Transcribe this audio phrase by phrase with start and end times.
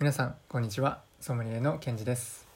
[0.00, 1.02] 皆さんこんにちは。
[1.20, 2.46] ソムリエのケンジです。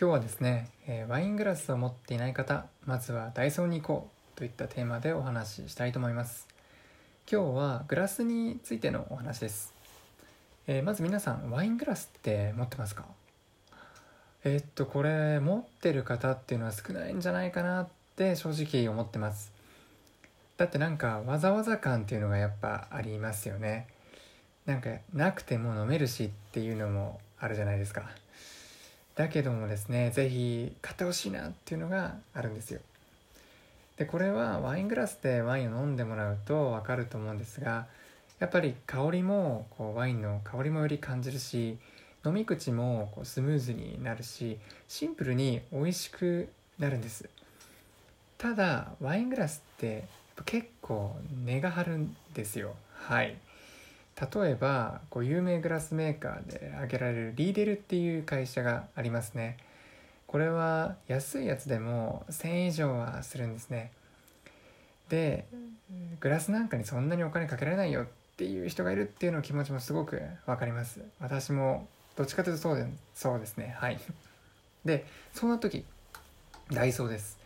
[0.00, 6.48] 今日はですね、えーワイングラスを持っていない方まずはダイソーに行こうといったテーマでお話ししたいと思います。
[7.30, 9.74] 今日はグラスについてのお話です、
[10.66, 13.04] えーまず皆さんワイングラスって持ってますか？
[14.44, 19.52] えーっとこれ持ってる方っていうのは少ないんじゃないかなって正直思ってます。
[20.56, 23.88] だってなんかわざわざ感っていうのがやっぱありますよね。
[24.68, 28.02] なんかなくても飲めるしっていうのもあるじゃないですか。
[29.14, 32.80] だけどもですね是非買ってほしいなっていうのがあるんですよ。
[33.96, 37.86] でこれはワイングラスでワインを飲んでもらうと分かると思うんですが
[38.40, 41.78] やっぱり香りもこうワインの香りもより感じるし
[42.26, 47.26] 飲み口もこうスムーズになるしシンプルに美味しくなるんです。
[48.36, 50.04] ただワイングラスって
[50.44, 52.74] 結構値が張るんですよ。
[52.92, 53.34] はい。
[54.20, 59.56] 例えばこう有名グラスメーカーで挙げられるリーデルっていう会社がありますね。
[60.26, 63.92] これは安いやつでも1000円以上はするんですね。
[65.08, 65.46] で
[66.20, 71.00] グラスなんかにそんなにお金かけられないよっていう人がいるっていうの気持ちもすごくわかります。
[71.20, 73.76] 私もどっちかというとそうでそうですね。
[73.78, 74.00] はい。
[74.84, 75.84] でそんな時
[76.72, 77.38] ダイソーです。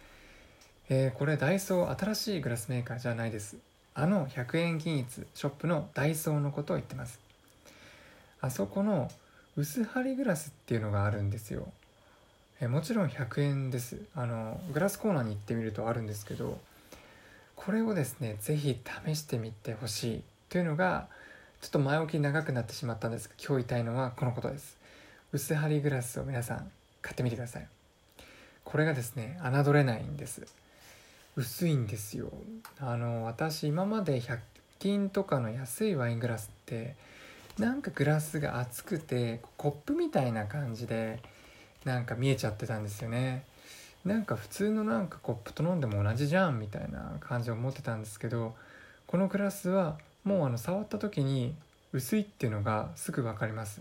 [0.88, 3.58] えーこれダイソー新しいグラスメーカーじゃないです。
[3.94, 7.20] あの100円均一ショップのダイソーのことを言ってます。
[8.40, 9.10] あそこの
[9.56, 11.68] 薄張りグラスっていうのがあるんですよ。
[12.60, 13.98] えもちろん100円です。
[14.14, 16.58] あのグラスコーナーに行ってみるとあるんですけど
[17.54, 20.22] これをですね是非試してみてほしい。
[20.48, 21.08] というのが
[21.60, 24.78] ちょっと前置き長くなってしまったんですが今日言いたいのはこのことです。
[25.32, 26.70] 薄張りグラスを皆さん
[27.02, 27.66] 買ってみてください。
[28.64, 30.42] これがですね侮れないんです。
[31.36, 32.30] 薄いんですよ。
[32.78, 34.38] あの私今まで100
[34.78, 36.94] 均とかの安いワイングラスって
[37.58, 41.20] なんかグラスが厚くてコップみたいな感じで
[41.84, 43.44] なんか見えちゃってたんですよね。
[44.04, 48.54] なんか普通のなんかコップと飲んでも同じじゃんみたいな感じを思ってたんですけど
[49.06, 51.54] このグラスはもうあの触った時に
[51.92, 53.80] 薄いっていうのがすぐ分かります。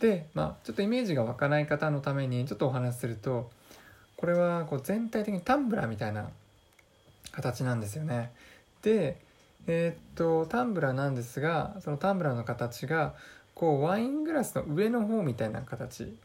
[0.00, 3.50] でまあちょっとイメージが湧かない方のためにちょっとお話しすると
[4.22, 6.30] これはこう全体的にタンブラーみたいな
[7.32, 8.30] 形なんですよね。
[8.82, 9.20] で
[9.66, 13.14] えーっとタンブラーなんですがそのタンブラーの形が
[13.56, 16.16] こうワイングラスの上の方みたいな形。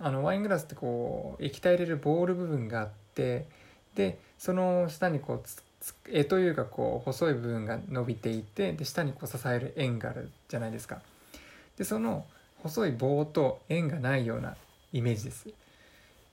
[0.00, 3.46] あのワイングラスってこう液体入れるボール部分があって
[3.94, 11.02] でその下にこうつつ柄というかこう細い部分が伸びていてで下にこう支える円があるじゃないですか。
[11.78, 12.26] でその
[12.64, 14.56] 細い棒と円がないような
[14.92, 15.48] イメージです。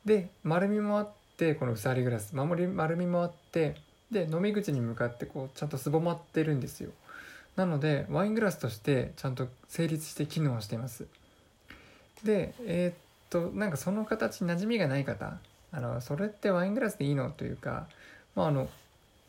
[0.05, 3.75] で丸みもあってこの薄張りグラス守り丸みもあって
[4.11, 6.91] で飲み口に向かってこうちゃんとすぼまってるんですよ。
[7.55, 11.05] なのでワイングラスとしてちゃんと成立して機能しています。
[12.23, 12.95] でえーっ
[13.29, 15.37] となんかその形に馴染みがない方
[15.71, 17.87] あのそれってワイングラスでいいのというか
[18.35, 18.69] まああの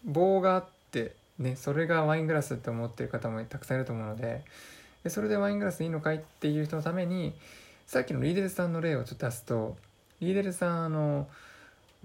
[0.05, 4.43] 棒があってねそれがワイングラスって思ってる方もたくさんいると思うので
[5.05, 7.33] でそれでワイングラスでいいのかいっていう人のために
[7.87, 9.77] さっきのリーデルさんの例をちょっと出すと
[10.27, 11.29] リーデルさんあの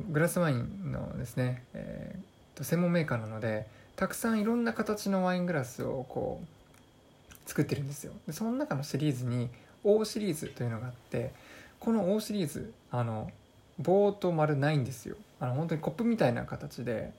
[0.10, 8.14] グラスワインのですね、えーと専門メーカーなのでたくさんいろんな形のワイングラスをこう作ってるんですよ。
[8.26, 9.50] でその中のシリーズに
[9.84, 11.32] O シリーズというのがあって
[11.80, 13.32] この O シリーズあの
[13.78, 15.16] 棒と丸ないんですよ。
[15.40, 17.12] あの本当にコップみたいな形で、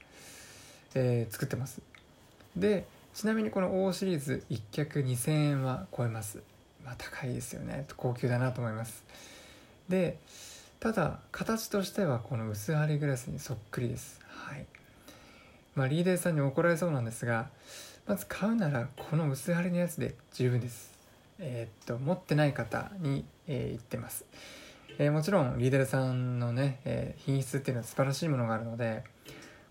[0.94, 1.80] えー作ってます。
[2.56, 6.42] でちなみにこの O シリーズ1脚2000円は超えます。
[6.84, 7.86] まあ高いですよね。
[7.96, 9.04] 高級だなと思います。
[9.88, 10.18] で
[10.80, 14.20] ただ形としてはこの薄張りグラスにそっくりです。
[14.28, 14.66] はい。
[15.74, 17.48] まあリーデーさんに怒られそうなんですが
[18.06, 20.98] まず買うならこの薄張りのやつで十分です。
[21.40, 24.24] えーっと持ってない方に、えー言ってます、
[24.98, 29.04] えーもちろんリーデルさんのね、え品質っていうのは素晴らしいものがあるので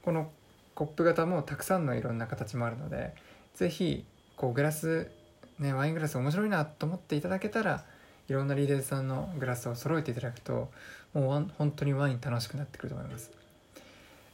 [0.01, 0.29] この
[0.75, 3.13] コップ型もたくさんのいろんな形もあるので
[3.55, 5.09] ぜひこうグラス、
[5.59, 7.83] ね、ワイングラス面白いなと思っていただけたら
[8.27, 10.69] いろんなリーデルさんのグラスを揃えていただくと
[11.13, 13.31] もう本当にワイン楽しくなってくると思います。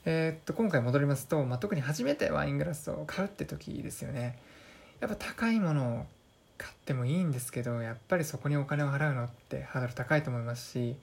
[0.05, 4.37] えーっと今回戻りますと、まあ、特に初めてワイングラスを買うって時ですよね。
[4.99, 6.05] やっぱ高いものを
[6.57, 10.95] 買ってもいいんですけどやっぱりそこにお金を払うのってハードル高いと思いますし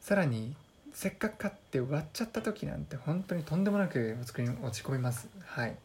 [0.00, 0.54] さらに
[0.92, 5.28] せっかく買って割っちゃった時なんて本当にとんでもなく落ち込み落ち込みます。
[5.44, 5.76] はい。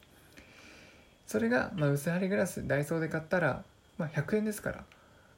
[1.28, 3.64] それが、まあ、薄張りグラスダイソーで買ったら、
[3.98, 4.84] まあ、100円ですから、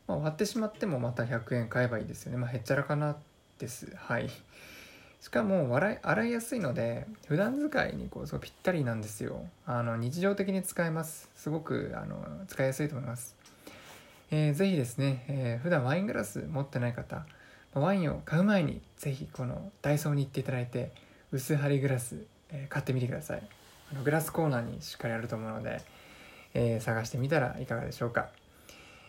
[0.08, 2.38] まあ、割ってしまってもまた100円買えばいいですよね。
[2.38, 3.18] まあへっちゃらかな
[3.60, 3.96] です。
[3.96, 4.30] はい。
[5.22, 9.46] しかも笑い洗いやすいので普段使いにこうすごいぴったりなんですよ。
[9.66, 11.30] あの日常的に使えます。
[11.36, 13.36] すごくあの使いやすいと思います。
[14.32, 17.26] えー、ぜひですね、えー、普段ワイングラス持ってない方
[17.74, 20.92] ワインを買う前にぜひこのダイソーに行っていただいて
[21.32, 23.44] 薄張りグラス、えー、買ってみてください。
[24.04, 25.82] グラスコーナーにしっかりあると思うので、
[26.54, 28.30] えー、探してみたらいかがでしょうか、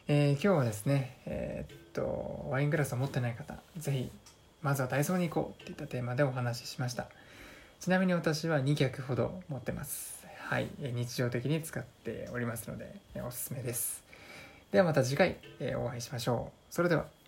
[0.06, 4.10] えー、今日はですねえー、っとワイングラスを持ってない方ぜひ
[4.64, 7.06] まずはダイソーに行こうっていったテーマでお話ししました。
[7.80, 10.24] ちなみに私は2脚ほど持ってます。
[10.38, 10.70] はい。
[10.80, 12.94] 日常的に使っておりますので
[13.26, 14.02] おすすめです。
[14.72, 15.36] ではまた次回
[15.76, 16.74] お会いしましょう。
[16.74, 17.23] それでは。